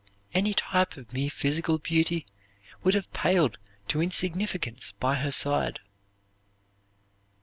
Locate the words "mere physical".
1.13-1.77